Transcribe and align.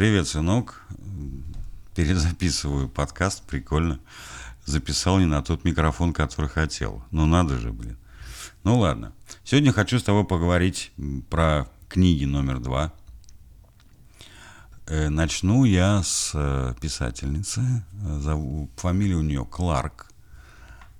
Привет, 0.00 0.26
сынок. 0.28 0.82
Перезаписываю 1.94 2.88
подкаст, 2.88 3.42
прикольно. 3.42 4.00
Записал 4.64 5.18
не 5.18 5.26
на 5.26 5.42
тот 5.42 5.62
микрофон, 5.64 6.14
который 6.14 6.48
хотел. 6.48 7.04
Ну 7.10 7.26
надо 7.26 7.58
же, 7.58 7.70
блин. 7.70 7.98
Ну 8.64 8.78
ладно. 8.78 9.12
Сегодня 9.44 9.74
хочу 9.74 9.98
с 9.98 10.02
тобой 10.02 10.24
поговорить 10.24 10.90
про 11.28 11.68
книги 11.90 12.24
номер 12.24 12.60
два. 12.60 12.94
Э, 14.86 15.10
начну 15.10 15.66
я 15.66 16.02
с 16.02 16.32
э, 16.32 16.72
писательницы. 16.80 17.84
Фамилия 18.76 19.16
у 19.16 19.22
нее 19.22 19.44
Кларк. 19.44 20.06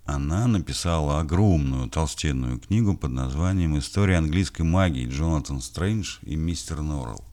Она 0.05 0.47
написала 0.47 1.21
огромную 1.21 1.89
толстенную 1.89 2.59
книгу 2.59 2.95
под 2.99 3.13
названием 3.13 3.79
«История 3.79 4.19
английской 4.19 4.61
магии. 4.61 5.09
Джонатан 5.09 5.63
Стрэндж 5.63 6.19
и 6.21 6.37
мистер 6.37 6.83
Норрелл». 6.83 7.30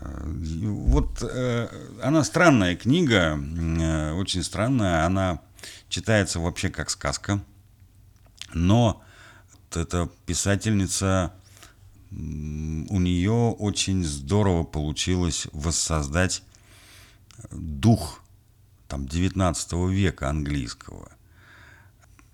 Вот 0.00 1.22
э, 1.22 1.68
она 2.02 2.24
странная 2.24 2.74
книга, 2.74 3.38
э, 3.38 4.12
очень 4.12 4.42
странная. 4.42 5.04
Она 5.04 5.40
читается 5.88 6.40
вообще 6.40 6.70
как 6.70 6.88
сказка. 6.88 7.42
Но 8.54 9.02
эта 9.74 10.08
писательница, 10.26 11.32
у 12.10 12.98
нее 12.98 13.54
очень 13.58 14.02
здорово 14.02 14.64
получилось 14.64 15.46
воссоздать 15.52 16.42
дух 17.50 18.22
там, 18.88 19.06
19 19.06 19.72
века 19.90 20.30
английского. 20.30 21.12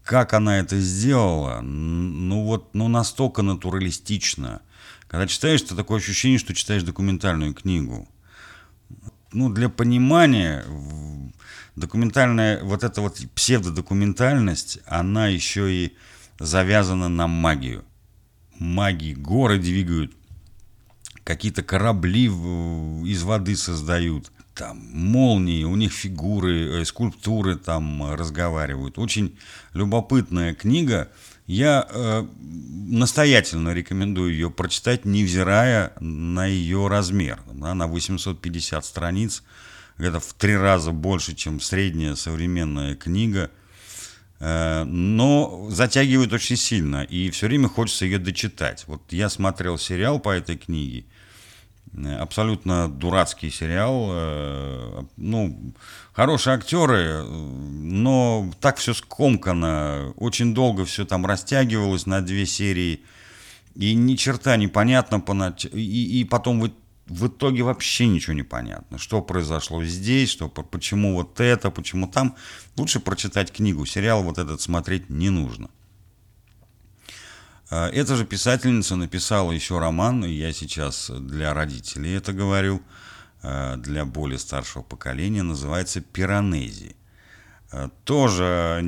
Как 0.05 0.35
она 0.35 0.61
это 0.61 0.79
сделала? 0.79 1.61
Ну 1.63 2.45
вот, 2.45 2.75
ну 2.75 2.87
настолько 2.87 3.43
натуралистично– 3.43 4.63
когда 5.09 5.27
читаешь, 5.27 5.63
то 5.63 5.77
такое 5.77 5.99
ощущение, 5.99 6.39
что 6.39 6.55
читаешь 6.55 6.83
документальную 6.83 7.55
книгу. 7.55 8.09
Ну, 9.33 9.51
для 9.51 9.69
понимания, 9.69 10.65
документальная, 11.75 12.63
вот 12.63 12.85
эта 12.85 13.01
вот 13.01 13.19
псевдодокументальность, 13.35 14.79
она 14.87 15.29
еще 15.29 15.73
и 15.73 15.97
завязана 16.39 17.09
на 17.09 17.27
магию. 17.27 17.85
Магии, 18.59 19.15
горы 19.15 19.59
двигают, 19.59 20.13
какие-то 21.25 21.63
корабли 21.63 22.27
из 22.27 23.23
воды 23.23 23.57
создают, 23.57 24.31
там 24.55 24.79
молнии, 24.93 25.65
у 25.65 25.77
них 25.77 25.93
фигуры, 25.93 26.81
э, 26.81 26.85
скульптуры 26.85 27.57
там 27.57 28.15
разговаривают. 28.15 28.99
Очень 28.99 29.39
любопытная 29.75 30.55
книга, 30.55 31.11
я 31.47 31.87
э, 31.89 32.27
настоятельно 32.89 33.73
рекомендую 33.73 34.33
ее 34.33 34.51
прочитать, 34.51 35.05
невзирая 35.05 35.93
на 36.01 36.47
ее 36.47 36.89
размер. 36.89 37.41
Да, 37.53 37.75
на 37.75 37.87
850 37.87 38.85
страниц. 38.85 39.43
Это 39.99 40.21
в 40.21 40.35
три 40.35 40.57
раза 40.57 40.91
больше, 40.91 41.35
чем 41.35 41.61
средняя 41.61 42.15
современная 42.17 42.97
книга. 42.97 43.51
Э, 44.41 44.85
но 44.85 45.69
затягивает 45.71 46.33
очень 46.33 46.57
сильно. 46.57 47.05
И 47.05 47.31
все 47.31 47.47
время 47.47 47.69
хочется 47.69 48.05
ее 48.05 48.19
дочитать. 48.19 48.85
Вот 48.87 49.03
я 49.11 49.29
смотрел 49.29 49.79
сериал 49.79 50.19
по 50.19 50.31
этой 50.31 50.57
книге. 50.57 51.05
Абсолютно 51.95 52.89
дурацкий 52.89 53.51
сериал. 53.51 54.09
Э, 54.11 55.05
ну, 55.17 55.75
хорошие 56.13 56.55
актеры, 56.55 57.23
но 57.25 58.53
так 58.61 58.77
все 58.77 58.93
скомкано. 58.93 60.13
Очень 60.17 60.55
долго 60.55 60.85
все 60.85 61.07
там 61.07 61.25
растягивалось 61.25 62.07
на 62.07 62.21
две 62.21 62.45
серии. 62.45 63.03
И 63.75 63.95
ни 63.95 64.15
черта 64.17 64.57
непонятно. 64.57 65.21
Понач... 65.21 65.65
И, 65.67 66.21
и 66.21 66.25
потом 66.25 66.61
в, 66.61 66.71
в 67.07 67.29
итоге 67.29 67.63
вообще 67.63 68.07
ничего 68.07 68.35
не 68.35 68.43
понятно. 68.43 68.99
Что 68.99 69.23
произошло 69.23 69.83
здесь, 69.85 70.31
что, 70.31 70.49
почему 70.49 71.15
вот 71.15 71.41
это, 71.41 71.71
почему 71.71 72.09
там. 72.09 72.37
Лучше 72.77 73.01
прочитать 73.01 73.53
книгу. 73.53 73.87
Сериал 73.87 74.23
вот 74.23 74.39
этот 74.39 74.61
смотреть 74.61 75.09
не 75.09 75.31
нужно. 75.31 75.71
А, 77.69 77.89
эта 77.91 78.15
же 78.17 78.25
писательница 78.25 78.97
написала 78.97 79.51
еще 79.53 79.79
роман, 79.79 80.25
и 80.25 80.31
я 80.31 80.53
сейчас 80.53 81.11
для 81.11 81.53
родителей 81.53 82.15
это 82.15 82.33
говорю, 82.33 82.81
а, 83.43 83.77
для 83.77 84.05
более 84.05 84.39
старшего 84.39 84.83
поколения, 84.83 85.43
называется 85.43 86.01
«Пиранези». 86.01 86.95
А, 87.73 87.91
тоже 88.05 88.81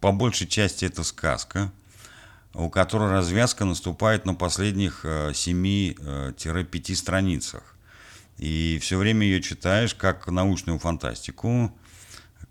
по 0.00 0.12
большей 0.12 0.46
части 0.46 0.84
это 0.84 1.02
сказка, 1.02 1.72
у 2.52 2.68
которой 2.68 3.10
развязка 3.10 3.64
наступает 3.64 4.26
на 4.26 4.34
последних 4.34 5.06
7-5 5.06 6.94
страницах. 6.94 7.62
И 8.36 8.78
все 8.82 8.98
время 8.98 9.26
ее 9.26 9.40
читаешь 9.40 9.94
как 9.94 10.26
научную 10.28 10.78
фантастику, 10.78 11.74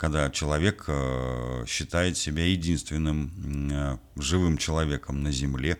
когда 0.01 0.31
человек 0.31 0.85
э, 0.87 1.63
считает 1.67 2.17
себя 2.17 2.43
единственным 2.47 3.69
э, 3.71 3.97
живым 4.15 4.57
человеком 4.57 5.21
на 5.21 5.31
Земле. 5.31 5.77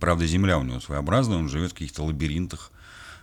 Правда, 0.00 0.26
Земля 0.26 0.58
у 0.58 0.62
него 0.62 0.80
своеобразная, 0.80 1.36
он 1.36 1.50
живет 1.50 1.72
в 1.72 1.74
каких-то 1.74 2.04
лабиринтах 2.04 2.72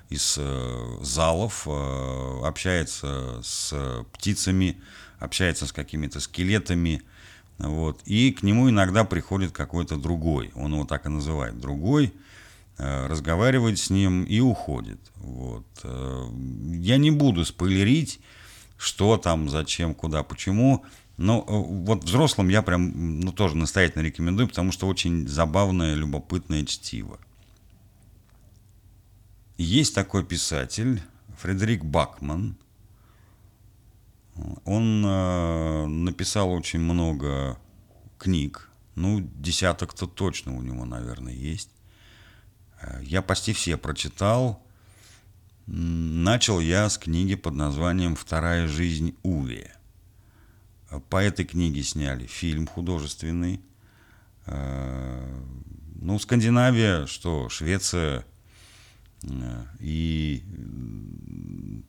из 0.10 0.36
э, 0.38 0.98
залов, 1.02 1.68
общается 1.68 3.42
с 3.42 3.74
птицами, 4.14 4.80
общается 5.18 5.66
с 5.66 5.72
какими-то 5.72 6.20
скелетами, 6.20 7.02
вот, 7.58 8.00
и 8.06 8.32
к 8.32 8.44
нему 8.44 8.70
иногда 8.70 9.04
приходит 9.04 9.54
какой-то 9.54 9.98
другой, 9.98 10.52
он 10.54 10.74
его 10.74 10.86
так 10.86 11.08
и 11.08 11.10
называет, 11.10 11.60
другой, 11.60 12.14
разговаривает 12.78 13.80
с 13.80 13.90
ним 13.90 14.24
и 14.24 14.40
уходит. 14.40 15.00
Вот. 15.16 15.66
Я 15.84 16.98
не 16.98 17.10
буду 17.10 17.44
спойлерить, 17.46 18.20
что 18.84 19.18
там, 19.18 19.50
зачем, 19.50 19.94
куда, 19.96 20.24
почему. 20.24 20.84
Э, 21.18 21.42
вот 21.48 22.04
взрослым 22.04 22.50
я 22.50 22.62
прям 22.62 23.20
ну, 23.22 23.32
тоже 23.32 23.56
настоятельно 23.56 24.04
рекомендую, 24.04 24.48
потому 24.48 24.72
что 24.72 24.88
очень 24.88 25.28
забавное, 25.28 25.96
любопытное 25.96 26.66
чтиво. 26.66 27.20
Есть 29.58 29.96
такой 29.96 30.26
писатель, 30.26 31.02
Фредерик 31.38 31.84
Бакман. 31.84 32.58
Он 34.66 35.06
э, 35.06 35.86
написал 35.86 36.52
очень 36.52 36.80
много 36.80 37.58
книг. 38.18 38.70
Ну, 38.96 39.20
десяток-то 39.22 40.08
точно 40.08 40.56
у 40.58 40.62
него, 40.62 40.86
наверное, 40.86 41.34
есть. 41.34 41.70
Э, 42.82 43.00
я 43.04 43.22
почти 43.22 43.54
все 43.54 43.78
прочитал. 43.78 44.63
Начал 45.66 46.60
я 46.60 46.90
с 46.90 46.98
книги 46.98 47.36
под 47.36 47.54
названием 47.54 48.18
«Вторая 48.18 48.68
жизнь 48.68 49.16
Уве». 49.24 49.72
По 51.10 51.24
этой 51.24 51.46
книге 51.46 51.84
сняли 51.84 52.28
фильм 52.28 52.68
художественный. 52.68 53.62
Э, 54.46 55.42
ну, 55.96 56.20
Скандинавия, 56.20 57.06
что, 57.06 57.48
Швеция. 57.48 58.26
Э, 59.24 59.64
и 59.80 60.44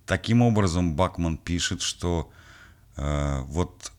таким 0.06 0.42
образом 0.42 0.94
Бакман 0.94 1.36
пишет, 1.36 1.82
что 1.82 2.30
э, 2.96 3.40
вот 3.48 3.92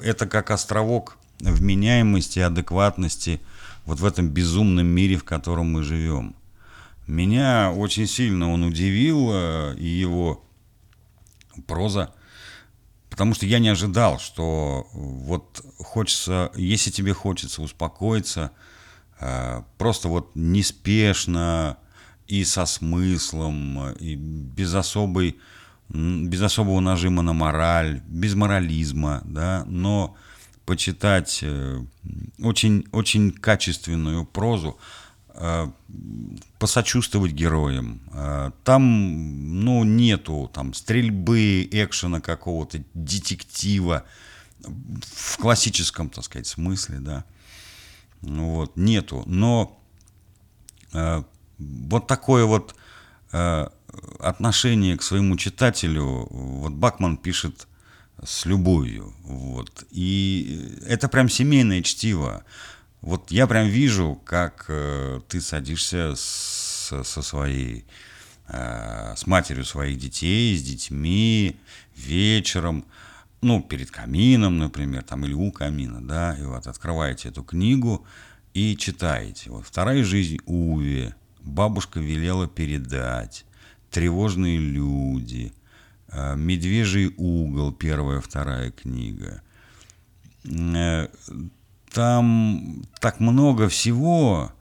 это 0.00 0.28
как 0.28 0.52
островок 0.52 1.18
вменяемости, 1.40 2.38
адекватности 2.38 3.40
вот 3.86 3.98
в 3.98 4.04
этом 4.04 4.28
безумном 4.28 4.86
мире, 4.86 5.16
в 5.16 5.24
котором 5.24 5.72
мы 5.72 5.82
живем– 5.82 6.36
меня 7.12 7.72
очень 7.72 8.06
сильно 8.06 8.50
он 8.50 8.64
удивил, 8.64 9.30
э, 9.32 9.76
и 9.78 9.86
его 9.86 10.44
проза, 11.66 12.12
потому 13.10 13.34
что 13.34 13.46
я 13.46 13.58
не 13.58 13.68
ожидал, 13.68 14.18
что 14.18 14.86
вот 14.92 15.64
хочется, 15.78 16.50
если 16.56 16.90
тебе 16.90 17.12
хочется 17.12 17.62
успокоиться, 17.62 18.50
э, 19.20 19.62
просто 19.78 20.08
вот 20.08 20.30
неспешно 20.34 21.76
и 22.26 22.44
со 22.44 22.64
смыслом, 22.66 23.90
и 23.92 24.14
без 24.14 24.74
особой 24.74 25.38
без 25.88 26.40
особого 26.40 26.80
нажима 26.80 27.22
на 27.22 27.34
мораль, 27.34 28.00
без 28.06 28.34
морализма, 28.34 29.20
да, 29.26 29.64
но 29.66 30.16
почитать 30.64 31.40
э, 31.42 31.80
очень, 32.40 32.86
очень 32.92 33.30
качественную 33.30 34.24
прозу, 34.24 34.78
посочувствовать 36.58 37.32
героям. 37.32 38.00
Э, 38.12 38.50
там, 38.64 39.64
ну, 39.64 39.84
нету 39.84 40.50
там 40.52 40.74
стрельбы, 40.74 41.68
экшена 41.70 42.20
какого-то, 42.20 42.82
детектива 42.94 44.04
в 44.60 45.38
классическом, 45.38 46.08
так 46.08 46.24
сказать, 46.24 46.46
смысле, 46.46 46.98
да. 47.00 47.24
Вот, 48.20 48.76
нету. 48.76 49.24
Но 49.26 49.80
э, 50.92 51.22
вот 51.58 52.06
такое 52.06 52.44
вот 52.44 52.74
э, 53.32 53.68
отношение 54.20 54.96
к 54.96 55.02
своему 55.02 55.36
читателю, 55.36 56.28
вот 56.30 56.72
Бакман 56.72 57.16
пишет 57.16 57.66
с 58.22 58.46
любовью, 58.46 59.12
вот. 59.24 59.84
И 59.90 60.78
это 60.86 61.08
прям 61.08 61.28
семейное 61.28 61.82
чтиво. 61.82 62.44
Вот 63.02 63.30
я 63.30 63.46
прям 63.46 63.66
вижу, 63.66 64.20
как 64.24 64.66
э, 64.68 65.20
ты 65.28 65.40
садишься 65.40 66.14
с 66.16 66.72
со, 67.02 67.22
своей, 67.22 67.84
э, 68.48 69.14
с 69.16 69.26
матерью 69.26 69.64
своих 69.64 69.98
детей, 69.98 70.56
с 70.56 70.62
детьми, 70.62 71.56
вечером, 71.96 72.84
ну, 73.40 73.62
перед 73.62 73.90
камином, 73.90 74.58
например, 74.58 75.02
там, 75.02 75.24
или 75.24 75.32
у 75.32 75.50
камина, 75.50 76.06
да, 76.06 76.36
и 76.38 76.42
вот 76.42 76.66
открываете 76.66 77.28
эту 77.28 77.42
книгу 77.42 78.06
и 78.54 78.76
читаете. 78.76 79.50
Вот 79.50 79.66
«Вторая 79.66 80.04
жизнь 80.04 80.38
Уве», 80.46 81.14
«Бабушка 81.40 82.00
велела 82.00 82.46
передать», 82.46 83.44
«Тревожные 83.90 84.58
люди», 84.58 85.52
э, 86.08 86.36
«Медвежий 86.36 87.12
угол», 87.16 87.72
первая, 87.72 88.20
вторая 88.20 88.70
книга. 88.70 89.42
Там 91.92 92.82
так 93.00 93.20
много 93.20 93.68
всего 93.68 94.52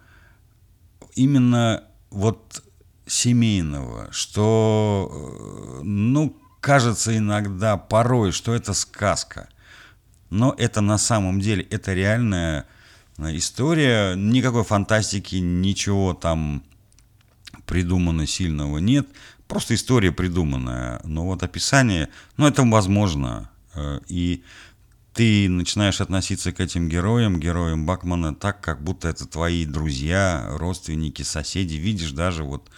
именно 1.15 1.83
вот 2.09 2.63
семейного, 3.05 4.09
что, 4.11 5.09
э, 5.11 5.81
ну, 5.83 6.35
кажется 6.59 7.17
иногда 7.17 7.77
порой, 7.77 8.31
что 8.31 8.53
это 8.53 8.73
сказка. 8.73 9.49
Но 10.29 10.55
это 10.57 10.81
на 10.81 10.97
самом 10.97 11.41
деле, 11.41 11.63
это 11.63 11.93
реальная 11.93 12.65
э, 13.17 13.35
история. 13.37 14.15
Никакой 14.15 14.63
фантастики, 14.63 15.35
ничего 15.35 16.13
там 16.13 16.63
придумано 17.65 18.27
сильного 18.27 18.77
нет. 18.77 19.07
Просто 19.47 19.75
история 19.75 20.11
придуманная. 20.11 21.01
Но 21.03 21.25
вот 21.25 21.43
описание, 21.43 22.09
ну 22.37 22.47
это 22.47 22.63
возможно. 22.63 23.49
Э, 23.73 23.99
и 24.07 24.43
ты 25.13 25.49
начинаешь 25.49 25.99
относиться 25.99 26.51
к 26.51 26.59
этим 26.59 26.87
героям, 26.87 27.39
героям 27.39 27.85
Бакмана, 27.85 28.33
так, 28.33 28.61
как 28.61 28.83
будто 28.83 29.09
это 29.09 29.27
твои 29.27 29.65
друзья, 29.65 30.47
родственники, 30.51 31.23
соседи. 31.23 31.75
Видишь, 31.75 32.11
даже 32.11 32.43
вот 32.43 32.69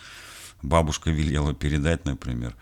бабушка 0.61 1.11
велела 1.11 1.53
передать, 1.53 2.05
например. 2.05 2.55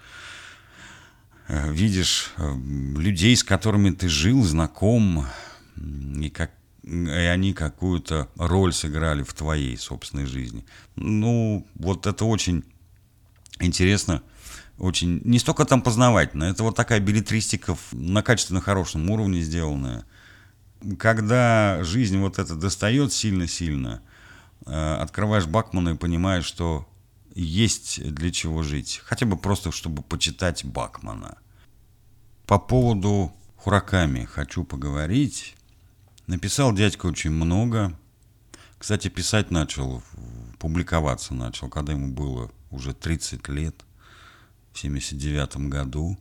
Э, 1.47 1.71
видишь 1.71 2.31
э, 2.37 2.53
людей, 2.97 3.35
с 3.35 3.43
которыми 3.43 3.91
ты 3.91 4.09
жил, 4.09 4.43
знаком, 4.43 5.25
и, 5.77 6.29
как, 6.29 6.51
и 6.83 7.07
они 7.07 7.53
какую-то 7.53 8.29
роль 8.35 8.73
сыграли 8.73 9.23
в 9.23 9.33
твоей 9.33 9.77
собственной 9.77 10.25
жизни. 10.25 10.65
Ну, 10.95 11.65
вот 11.75 12.07
это 12.07 12.25
очень 12.25 12.65
интересно, 13.59 14.21
очень, 14.81 15.21
не 15.23 15.37
столько 15.37 15.63
там 15.65 15.83
познавательно, 15.83 16.45
это 16.45 16.63
вот 16.63 16.75
такая 16.75 16.99
билетристика 16.99 17.77
на 17.91 18.23
качественно 18.23 18.61
хорошем 18.61 19.07
уровне 19.11 19.41
сделанная. 19.41 20.05
Когда 20.97 21.83
жизнь 21.83 22.17
вот 22.17 22.39
это 22.39 22.55
достает 22.55 23.13
сильно-сильно, 23.13 24.01
э, 24.65 24.95
открываешь 24.95 25.45
Бакмана 25.45 25.89
и 25.89 25.97
понимаешь, 25.97 26.45
что 26.45 26.87
есть 27.35 28.03
для 28.11 28.31
чего 28.31 28.63
жить. 28.63 29.01
Хотя 29.05 29.27
бы 29.27 29.37
просто, 29.37 29.71
чтобы 29.71 30.01
почитать 30.01 30.65
Бакмана. 30.65 31.37
По 32.47 32.57
поводу 32.57 33.33
Хураками 33.57 34.25
хочу 34.25 34.63
поговорить. 34.63 35.55
Написал 36.25 36.73
дядька 36.73 37.05
очень 37.05 37.29
много. 37.29 37.95
Кстати, 38.79 39.09
писать 39.09 39.51
начал, 39.51 40.01
публиковаться 40.57 41.35
начал, 41.35 41.69
когда 41.69 41.93
ему 41.93 42.11
было 42.11 42.49
уже 42.71 42.95
30 42.95 43.47
лет, 43.49 43.85
в 44.73 44.79
79 44.79 45.69
году. 45.69 46.17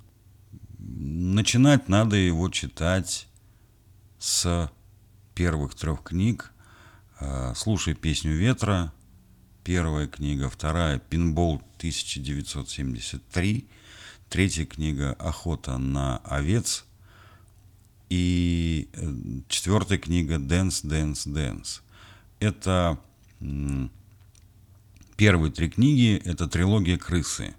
Начинать 0.79 1.89
надо 1.89 2.17
его 2.17 2.49
читать 2.49 3.29
с 4.19 4.71
первых 5.35 5.75
трех 5.75 6.03
книг. 6.03 6.53
«Э, 7.21 7.53
«Слушай 7.57 7.95
песню 7.95 8.33
ветра», 8.33 8.93
первая 9.65 10.07
книга, 10.07 10.49
вторая 10.49 10.99
«Пинбол 10.99 11.63
1973», 11.79 13.69
третья 14.29 14.67
книга 14.67 15.13
«Охота 15.19 15.79
на 15.79 16.19
овец», 16.19 16.85
и 18.09 18.89
э, 18.93 19.13
четвертая 19.49 19.99
книга 19.99 20.37
«Dance, 20.37 20.85
Dance, 20.85 21.27
Dance». 21.27 21.81
Это 22.41 22.99
первые 25.17 25.53
три 25.53 25.71
книги, 25.71 26.21
это 26.25 26.49
трилогия 26.49 26.99
«Крысы». 26.99 27.55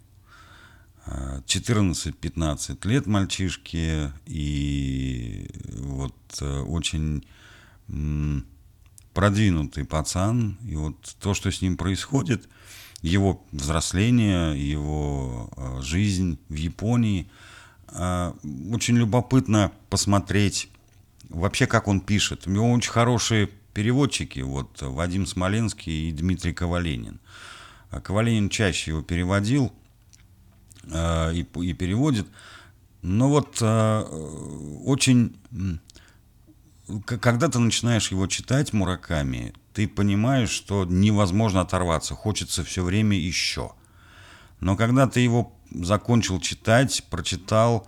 14-15 1.07 2.77
э, 2.83 2.87
лет 2.87 3.07
мальчишки, 3.07 4.11
и 4.25 5.49
вот 5.79 6.15
э, 6.41 6.59
очень 6.61 7.25
продвинутый 9.13 9.83
пацан, 9.83 10.57
и 10.65 10.75
вот 10.75 10.95
то, 11.19 11.33
что 11.33 11.51
с 11.51 11.61
ним 11.61 11.77
происходит, 11.77 12.47
его 13.01 13.43
взросление, 13.51 14.71
его 14.71 15.49
э, 15.57 15.81
жизнь 15.81 16.39
в 16.49 16.55
Японии, 16.55 17.29
э, 17.89 18.33
очень 18.71 18.97
любопытно 18.97 19.71
посмотреть 19.89 20.69
вообще, 21.29 21.65
как 21.65 21.87
он 21.87 22.01
пишет. 22.01 22.47
У 22.47 22.51
него 22.51 22.71
очень 22.71 22.91
хорошие 22.91 23.49
переводчики, 23.73 24.41
вот 24.41 24.81
Вадим 24.81 25.25
Смоленский 25.25 26.09
и 26.09 26.11
Дмитрий 26.11 26.53
Коваленин. 26.53 27.19
А 27.89 27.99
Коваленин 27.99 28.49
чаще 28.49 28.91
его 28.91 29.01
переводил 29.01 29.73
э, 30.83 31.33
и, 31.35 31.41
и 31.41 31.73
переводит, 31.73 32.27
но 33.01 33.29
вот 33.29 33.61
очень 33.61 35.35
когда 37.05 37.47
ты 37.47 37.59
начинаешь 37.59 38.11
его 38.11 38.27
читать 38.27 38.73
Мураками, 38.73 39.53
ты 39.73 39.87
понимаешь, 39.87 40.49
что 40.49 40.85
невозможно 40.85 41.61
оторваться, 41.61 42.15
хочется 42.15 42.63
все 42.63 42.83
время 42.83 43.17
еще. 43.17 43.71
Но 44.59 44.75
когда 44.75 45.07
ты 45.07 45.21
его 45.21 45.53
закончил 45.71 46.39
читать, 46.39 47.03
прочитал, 47.09 47.87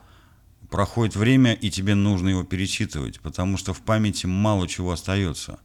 проходит 0.70 1.16
время, 1.16 1.54
и 1.54 1.70
тебе 1.70 1.96
нужно 1.96 2.30
его 2.30 2.44
перечитывать, 2.44 3.20
потому 3.20 3.58
что 3.58 3.74
в 3.74 3.82
памяти 3.82 4.26
мало 4.26 4.68
чего 4.68 4.92
остается. 4.92 5.60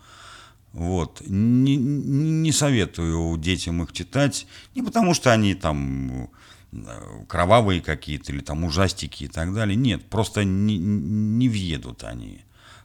Вот. 0.73 1.21
Не, 1.25 1.77
не 1.77 2.51
советую 2.51 3.37
детям 3.37 3.81
их 3.81 3.93
читать, 3.93 4.45
не 4.75 4.81
потому 4.81 5.13
что 5.13 5.31
они 5.31 5.55
там 5.55 6.29
э, 6.73 6.87
кровавые 7.29 7.81
какие-то 7.81 8.33
или 8.33 8.41
там 8.41 8.65
ужастики 8.65 9.23
и 9.23 9.27
так 9.27 9.53
далее. 9.53 9.77
Нет, 9.77 10.05
просто 10.09 10.43
не, 10.43 10.77
не 10.77 11.47
въедут 11.47 12.03
они. 12.03 12.43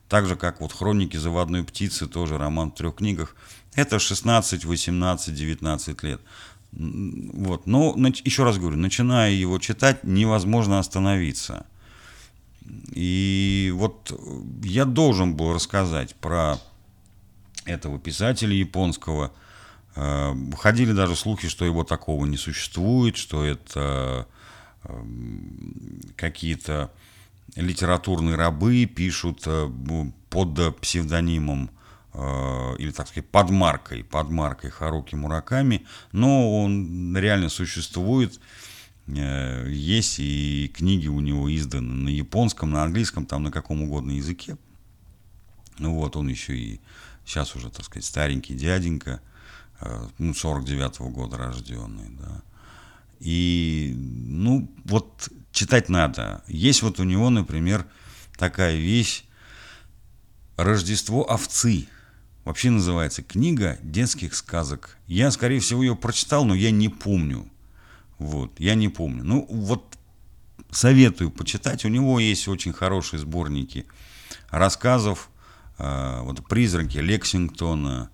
Так 0.09 0.27
же, 0.27 0.37
как 0.37 0.61
вот 0.61 0.73
«Хроники 0.73 1.17
заводной 1.17 1.63
птицы», 1.65 2.07
тоже 2.07 2.37
роман 2.37 2.73
в 2.73 2.75
трех 2.75 2.97
книгах. 2.97 3.37
Это 3.75 3.99
16, 4.01 4.65
18, 4.65 5.35
19 5.35 6.03
лет. 6.03 6.21
Вот. 6.73 7.67
Но, 7.67 7.95
еще 8.25 8.45
раз 8.45 8.59
говорю, 8.59 8.77
начиная 8.77 9.33
его 9.33 9.59
читать, 9.59 10.05
невозможно 10.05 10.79
остановиться. 10.79 11.67
И 12.93 13.73
вот 13.75 14.13
я 14.63 14.85
должен 14.85 15.35
был 15.35 15.53
рассказать 15.53 16.15
про 16.17 16.59
этого 17.65 17.99
писателя 17.99 18.55
японского. 18.55 19.33
Э, 19.97 20.35
ходили 20.57 20.93
даже 20.93 21.17
слухи, 21.17 21.49
что 21.49 21.65
его 21.65 21.83
такого 21.83 22.25
не 22.27 22.37
существует, 22.37 23.17
что 23.17 23.45
это 23.45 24.27
эм, 24.85 26.01
какие-то 26.17 26.93
литературные 27.57 28.37
рабы 28.37 28.85
пишут 28.87 29.47
под 30.31 30.81
псевдонимом 30.81 31.71
или, 32.13 32.91
так 32.91 33.09
сказать, 33.09 33.29
под 33.31 33.51
маркой, 33.51 34.03
под 34.03 34.31
маркой 34.31 34.71
Харуки 34.71 35.15
Мураками, 35.15 35.87
но 36.13 36.61
он 36.63 37.17
реально 37.17 37.49
существует, 37.49 38.41
есть 39.07 40.19
и 40.19 40.73
книги 40.75 41.07
у 41.07 41.21
него 41.21 41.55
изданы 41.55 41.95
на 41.95 42.09
японском, 42.09 42.71
на 42.71 42.83
английском, 42.83 43.27
там 43.27 43.45
на 43.45 43.53
каком 43.53 43.83
угодно 43.83 44.11
языке. 44.13 44.57
Ну 45.79 45.95
вот, 45.95 46.17
он 46.17 46.29
еще 46.29 46.57
и 46.57 46.81
сейчас 47.25 47.55
уже, 47.55 47.71
так 47.71 47.85
сказать, 47.85 48.05
старенький 48.05 48.55
дяденька, 48.55 49.21
э, 49.81 50.09
ну, 50.19 50.33
49-го 50.33 51.09
года 51.09 51.39
рожденный, 51.39 52.11
да. 52.19 52.43
И, 53.21 53.95
ну, 53.97 54.71
вот 54.85 55.29
читать 55.53 55.89
надо. 55.89 56.43
Есть 56.49 56.83
вот 56.83 57.01
у 57.01 57.05
него, 57.05 57.31
например, 57.31 57.87
такая 58.37 58.77
вещь 58.77 59.25
«Рождество 60.57 61.25
овцы». 61.31 61.89
Вообще 62.51 62.71
называется 62.71 63.23
книга 63.23 63.79
детских 63.83 64.35
сказок. 64.35 64.97
Я, 65.07 65.31
скорее 65.31 65.61
всего, 65.61 65.83
ее 65.83 65.97
прочитал, 65.97 66.45
но 66.45 66.55
я 66.55 66.71
не 66.71 66.89
помню. 66.89 67.49
Вот, 68.19 68.59
я 68.59 68.75
не 68.75 68.89
помню. 68.89 69.25
Ну, 69.25 69.47
вот 69.49 69.97
советую 70.71 71.31
почитать. 71.31 71.85
У 71.85 71.89
него 71.89 72.21
есть 72.21 72.49
очень 72.49 72.73
хорошие 72.73 73.21
сборники 73.21 73.87
рассказов 74.51 75.31
Э, 75.81 76.21
вот 76.23 76.47
призраки 76.47 76.99
Лексингтона, 76.99 78.11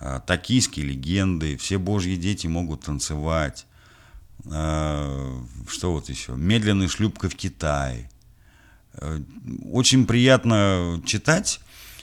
э, 0.00 0.20
токийские 0.26 0.86
легенды, 0.86 1.56
все 1.56 1.78
божьи 1.78 2.16
дети 2.16 2.48
могут 2.48 2.82
танцевать. 2.82 3.66
Э, 4.46 5.40
что 5.68 5.92
вот 5.92 6.08
еще? 6.08 6.32
Медленная 6.32 6.88
шлюпка 6.88 7.28
в 7.28 7.36
Китае. 7.36 8.10
Очень 9.70 10.06
приятно 10.06 11.02
читать, 11.04 11.60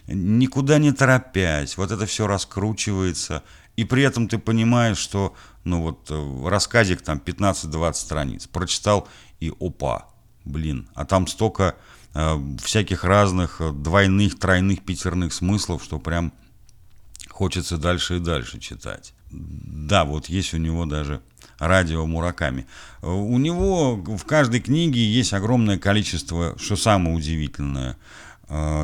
никуда 0.07 0.77
не 0.77 0.91
торопясь. 0.91 1.77
Вот 1.77 1.91
это 1.91 2.05
все 2.05 2.27
раскручивается. 2.27 3.43
И 3.75 3.85
при 3.85 4.03
этом 4.03 4.27
ты 4.27 4.37
понимаешь, 4.37 4.97
что 4.97 5.33
ну 5.63 5.81
вот 5.81 6.11
рассказик 6.47 7.01
там 7.01 7.21
15-20 7.23 7.93
страниц. 7.93 8.47
Прочитал 8.47 9.07
и 9.39 9.53
опа, 9.59 10.07
блин, 10.43 10.89
а 10.93 11.05
там 11.05 11.27
столько 11.27 11.75
Э, 12.13 12.37
всяких 12.61 13.05
разных 13.05 13.61
э, 13.61 13.71
двойных, 13.71 14.37
тройных, 14.37 14.83
пятерных 14.83 15.33
смыслов, 15.33 15.81
что 15.83 15.97
прям 15.97 16.33
хочется 17.29 17.77
дальше 17.77 18.17
и 18.17 18.19
дальше 18.19 18.59
читать. 18.59 19.13
Да, 19.31 20.03
вот 20.03 20.25
есть 20.25 20.53
у 20.53 20.57
него 20.57 20.85
даже 20.85 21.21
радио 21.57 22.05
Мураками. 22.05 22.67
Э, 23.01 23.07
у 23.07 23.37
него 23.37 23.95
в 23.95 24.25
каждой 24.25 24.59
книге 24.59 24.99
есть 24.99 25.31
огромное 25.31 25.77
количество, 25.77 26.57
что 26.59 26.75
самое 26.75 27.15
удивительное, 27.15 27.95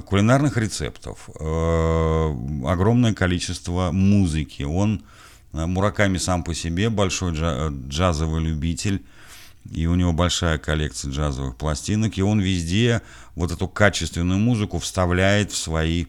кулинарных 0.06 0.56
рецептов, 0.56 1.30
огромное 1.36 3.14
количество 3.14 3.92
музыки. 3.92 4.64
Он, 4.64 5.04
Мураками 5.52 6.18
сам 6.18 6.44
по 6.44 6.54
себе 6.54 6.90
большой 6.90 7.34
джазовый 7.34 8.44
любитель, 8.44 9.04
и 9.72 9.86
у 9.88 9.96
него 9.96 10.14
большая 10.14 10.58
коллекция 10.58 11.12
джазовых 11.12 11.56
пластинок, 11.58 12.18
и 12.18 12.22
он 12.22 12.40
везде 12.40 13.02
вот 13.36 13.52
эту 13.52 13.68
качественную 13.68 14.40
музыку 14.40 14.80
вставляет 14.80 15.52
в 15.52 15.58
свои 15.58 16.06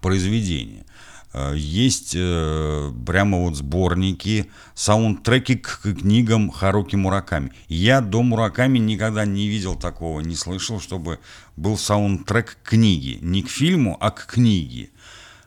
произведения. 0.00 0.84
Э, 1.32 1.54
есть 1.56 2.14
э, 2.14 2.92
прямо 3.06 3.38
вот 3.38 3.56
сборники, 3.56 4.50
саундтреки 4.74 5.56
к 5.56 5.80
книгам 5.82 6.50
Харуки 6.50 6.96
Мураками. 6.96 7.52
Я 7.68 8.00
до 8.00 8.22
Мураками 8.22 8.78
никогда 8.78 9.24
не 9.24 9.48
видел 9.48 9.74
такого, 9.74 10.20
не 10.20 10.36
слышал, 10.36 10.80
чтобы 10.80 11.18
был 11.56 11.76
саундтрек 11.76 12.58
к 12.62 12.70
книге. 12.70 13.18
Не 13.20 13.42
к 13.42 13.48
фильму, 13.48 13.96
а 14.00 14.10
к 14.10 14.26
книге. 14.26 14.90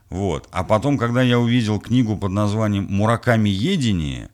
Вот. 0.10 0.48
А 0.52 0.64
потом, 0.64 0.98
когда 0.98 1.22
я 1.22 1.40
увидел 1.40 1.80
книгу 1.80 2.18
под 2.18 2.32
названием 2.32 2.88
«Мураками 2.90 3.50
едение», 3.50 4.30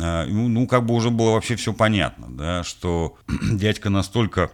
а, 0.00 0.26
ну, 0.26 0.48
ну, 0.48 0.66
как 0.66 0.86
бы 0.86 0.94
уже 0.94 1.10
было 1.10 1.32
вообще 1.32 1.56
все 1.56 1.72
понятно, 1.72 2.26
да, 2.28 2.64
что 2.64 3.16
дядька 3.52 3.90
настолько 3.90 4.50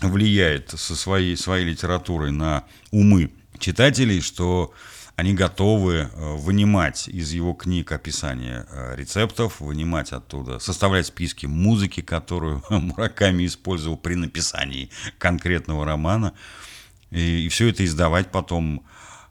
влияет 0.00 0.70
со 0.70 0.94
своей, 0.96 1.36
своей 1.36 1.66
литературой 1.66 2.30
на 2.32 2.64
умы 2.90 3.32
читателей, 3.58 4.20
что 4.20 4.72
они 5.20 5.34
готовы 5.34 6.08
э, 6.10 6.34
вынимать 6.36 7.06
из 7.06 7.32
его 7.32 7.52
книг 7.52 7.92
описание 7.92 8.64
э, 8.70 8.96
рецептов, 8.96 9.60
вынимать 9.60 10.12
оттуда, 10.12 10.58
составлять 10.58 11.06
списки 11.06 11.44
музыки, 11.44 12.00
которую 12.00 12.62
Мураками 12.70 13.44
использовал 13.44 13.98
при 13.98 14.14
написании 14.14 14.88
конкретного 15.18 15.84
романа, 15.84 16.32
и, 17.10 17.44
и 17.44 17.48
все 17.50 17.68
это 17.68 17.84
издавать 17.84 18.32
потом. 18.32 18.86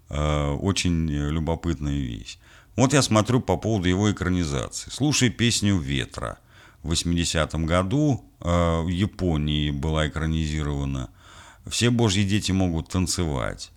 Э, 0.10 0.52
очень 0.52 1.10
любопытная 1.10 1.98
вещь. 1.98 2.38
Вот 2.76 2.94
я 2.94 3.02
смотрю 3.02 3.42
по 3.42 3.58
поводу 3.58 3.90
его 3.90 4.12
экранизации. 4.12 4.92
Слушай 4.92 5.32
песню 5.32 5.80
«Ветра». 5.80 6.38
В 6.84 6.92
80-м 6.92 7.66
году 7.66 8.24
в 8.40 8.88
Японии 8.88 9.70
была 9.70 10.08
экранизирована. 10.08 11.10
Все 11.68 11.90
божьи 11.90 12.24
дети 12.24 12.54
могут 12.54 12.88
танцевать. 12.88 13.72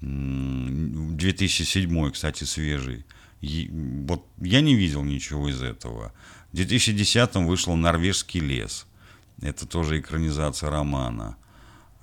2007, 0.00 2.10
кстати, 2.10 2.44
свежий. 2.44 3.04
вот 3.42 4.26
я 4.40 4.60
не 4.60 4.74
видел 4.74 5.02
ничего 5.02 5.48
из 5.48 5.62
этого. 5.62 6.12
В 6.52 6.56
2010 6.56 7.34
вышел 7.36 7.76
«Норвежский 7.76 8.40
лес». 8.40 8.86
Это 9.40 9.66
тоже 9.66 10.00
экранизация 10.00 10.70
романа. 10.70 11.36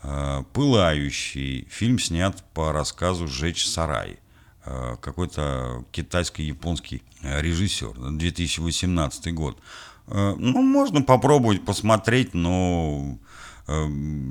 Э, 0.03 0.43
«Пылающий». 0.53 1.67
Фильм 1.69 1.99
снят 1.99 2.43
по 2.53 2.71
рассказу 2.71 3.27
«Сжечь 3.27 3.67
сарай». 3.67 4.19
Э, 4.65 4.95
какой-то 5.01 5.85
китайско-японский 5.91 7.03
режиссер, 7.21 8.17
2018 8.17 9.33
год. 9.33 9.59
Э, 10.07 10.33
ну, 10.37 10.61
можно 10.61 11.01
попробовать 11.01 11.65
посмотреть, 11.65 12.33
но 12.33 13.17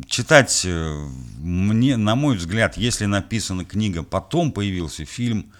читать 0.08 0.66
мне, 0.66 1.96
на 1.96 2.14
мой 2.14 2.36
взгляд, 2.36 2.76
если 2.76 3.04
написана 3.04 3.64
книга, 3.64 4.02
потом 4.02 4.52
появился 4.52 5.04
фильм, 5.04 5.52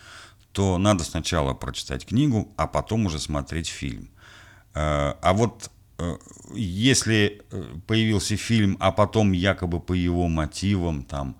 то 0.52 0.78
надо 0.78 1.04
сначала 1.04 1.52
прочитать 1.54 2.06
книгу, 2.06 2.52
а 2.56 2.66
потом 2.66 3.06
уже 3.06 3.18
смотреть 3.18 3.68
фильм. 3.68 4.08
А 4.74 5.32
вот 5.34 5.70
если 6.54 7.42
появился 7.86 8.36
фильм, 8.36 8.76
а 8.80 8.92
потом 8.92 9.32
якобы 9.32 9.80
по 9.80 9.92
его 9.92 10.28
мотивам 10.28 11.02
там 11.02 11.36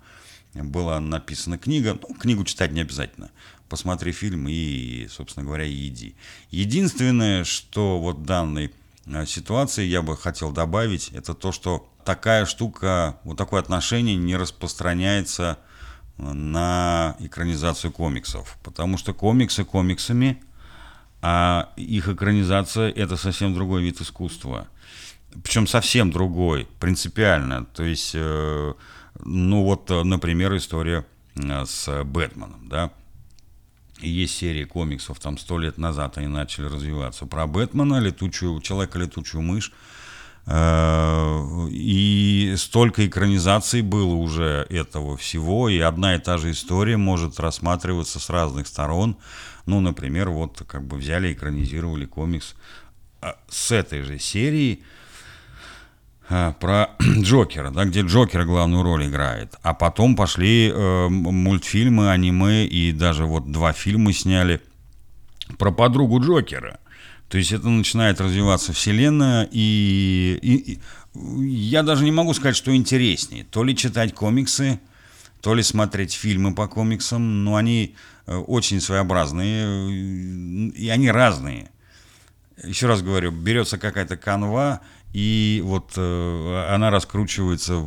была 0.53 0.99
написана 0.99 1.57
книга. 1.57 1.99
Ну, 2.01 2.15
книгу 2.15 2.43
читать 2.43 2.71
не 2.71 2.81
обязательно. 2.81 3.29
Посмотри 3.69 4.11
фильм 4.11 4.47
и, 4.47 5.07
собственно 5.09 5.45
говоря, 5.45 5.67
иди. 5.67 6.15
Единственное, 6.49 7.43
что 7.43 7.99
вот 7.99 8.27
э, 8.29 8.69
ситуации 9.25 9.85
я 9.85 10.01
бы 10.01 10.17
хотел 10.17 10.51
добавить, 10.51 11.09
это 11.09 11.33
то, 11.33 11.51
что 11.51 11.89
такая 12.03 12.45
штука, 12.45 13.19
вот 13.23 13.37
такое 13.37 13.61
отношение 13.61 14.15
не 14.15 14.35
распространяется 14.35 15.57
на 16.17 17.15
экранизацию 17.19 17.91
комиксов. 17.91 18.57
Потому 18.63 18.97
что 18.97 19.13
комиксы 19.13 19.63
комиксами, 19.63 20.41
а 21.21 21.69
их 21.75 22.09
экранизация– 22.09 22.89
это 22.95 23.17
совсем 23.17 23.53
другой 23.53 23.83
вид 23.83 24.01
искусства. 24.01 24.67
Причем 25.43 25.67
совсем 25.67 26.11
другой, 26.11 26.67
принципиально. 26.79 27.65
То 27.65 27.83
есть 27.83 28.11
э, 28.13 28.73
ну 29.23 29.63
вот, 29.63 29.89
э, 29.91 30.03
например, 30.03 30.55
история 30.55 31.05
э, 31.35 31.65
с 31.65 32.03
Бэтменом, 32.03 32.67
да. 32.69 32.91
Есть 33.99 34.35
серия 34.35 34.65
комиксов, 34.65 35.19
там 35.19 35.37
сто 35.37 35.57
лет 35.57 35.77
назад 35.77 36.17
они 36.17 36.27
начали 36.27 36.65
развиваться, 36.65 37.25
про 37.25 37.47
Бэтмена, 37.47 37.99
летучую, 37.99 38.61
человека-летучую 38.61 39.41
мышь, 39.41 39.71
э, 40.45 41.67
и 41.71 42.55
столько 42.57 43.05
экранизаций 43.07 43.81
было 43.81 44.15
уже 44.15 44.67
этого 44.69 45.17
всего, 45.17 45.69
и 45.69 45.79
одна 45.79 46.15
и 46.15 46.19
та 46.19 46.37
же 46.37 46.51
история 46.51 46.97
может 46.97 47.39
рассматриваться 47.39 48.19
с 48.19 48.29
разных 48.29 48.67
сторон. 48.67 49.17
Ну, 49.65 49.81
например, 49.81 50.29
вот 50.29 50.63
как 50.67 50.85
бы 50.85 50.97
взяли, 50.97 51.33
экранизировали 51.33 52.05
комикс 52.05 52.55
с 53.49 53.71
этой 53.71 54.03
же 54.03 54.19
серии– 54.19 54.83
Э, 55.06 55.06
про 56.27 56.89
Джокера, 57.01 57.71
да, 57.71 57.85
где 57.85 58.01
Джокер 58.01 58.45
главную 58.45 58.83
роль 58.83 59.07
играет. 59.07 59.55
А 59.61 59.73
потом 59.73 60.15
пошли 60.15 60.69
э, 60.69 61.07
мультфильмы, 61.09 62.11
аниме 62.11 62.65
и 62.65 62.91
даже 62.91 63.25
вот 63.25 63.51
два 63.51 63.73
фильма 63.73 64.13
сняли 64.13 64.61
про 65.57 65.71
подругу 65.71 66.19
Джокера. 66.19 66.79
То 67.29 67.37
есть 67.37 67.51
это 67.51 67.67
начинает 67.69 68.21
развиваться 68.21 68.73
вселенная, 68.73 69.47
и, 69.51 70.39
и, 70.41 70.73
и 70.73 70.79
я 71.45 71.83
даже 71.83 72.03
не 72.03 72.11
могу 72.11 72.33
сказать, 72.33 72.55
что 72.55 72.75
интереснее. 72.75 73.45
То 73.45 73.63
ли 73.63 73.75
читать 73.75 74.13
комиксы, 74.13 74.79
то 75.41 75.53
ли 75.53 75.63
смотреть 75.63 76.13
фильмы 76.13 76.55
по 76.55 76.67
комиксам, 76.67 77.43
но 77.43 77.55
они 77.55 77.95
э, 78.25 78.35
очень 78.35 78.81
своеобразные, 78.81 79.65
э, 79.65 79.91
и 80.75 80.89
они 80.89 81.11
разные 81.11 81.69
еще 82.63 82.87
раз 82.87 83.01
говорю, 83.01 83.31
берется 83.31 83.77
какая-то 83.77 84.17
канва, 84.17 84.81
И 85.13 85.61
вот 85.63 85.93
э, 85.95 86.65
она 86.69 86.89
раскручивается 86.89 87.85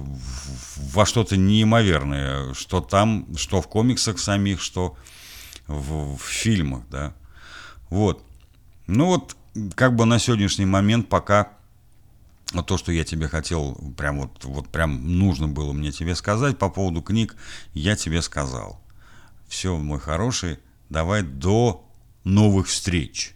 во 0.76 1.06
что-то 1.06 1.36
неимоверное, 1.36 2.54
что 2.54 2.80
там, 2.80 3.26
что 3.36 3.60
в 3.60 3.68
комиксах 3.68 4.18
самих, 4.18 4.60
что 4.60 4.96
в, 5.66 6.16
в 6.16 6.22
фильмах, 6.22 6.84
да. 6.90 7.14
Вот. 7.88 8.24
Ну 8.86 9.06
вот, 9.06 9.36
как 9.74 9.94
бы 9.94 10.06
на 10.06 10.18
сегодняшний 10.18 10.66
момент 10.66 11.08
пока 11.08 11.52
вот 12.52 12.66
то, 12.66 12.78
что 12.78 12.90
я 12.90 13.04
тебе 13.04 13.28
хотел, 13.28 13.74
прям 13.96 14.20
вот, 14.20 14.44
вот 14.44 14.68
прям 14.68 15.18
нужно 15.18 15.46
было 15.46 15.72
мне 15.72 15.92
тебе 15.92 16.14
сказать 16.16 16.58
по 16.58 16.68
поводу 16.68 17.02
книг, 17.02 17.36
я 17.74 17.96
тебе 17.96 18.22
сказал. 18.22 18.80
Все, 19.48 19.76
мой 19.76 20.00
хороший, 20.00 20.58
давай 20.88 21.22
до 21.22 21.86
новых 22.24 22.68
встреч. 22.68 23.34